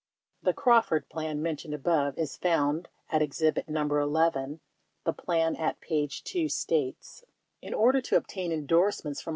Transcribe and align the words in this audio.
The 0.41 0.53
"Crawford 0.55 1.09
Plan" 1.09 1.43
mentioned 1.43 1.75
above 1.75 2.17
is 2.17 2.35
found 2.35 2.87
at 3.11 3.21
exhibit 3.21 3.69
No. 3.69 3.81
II. 3.81 3.87
51 4.31 4.59
The 5.03 5.13
plan, 5.13 5.55
at 5.57 5.79
p. 5.79 6.07
2, 6.11 6.49
states: 6.49 7.23
In 7.61 7.75
order 7.75 8.01
to 8.01 8.17
obtain 8.17 8.51
endorsements 8.51 9.21
from 9.21 9.29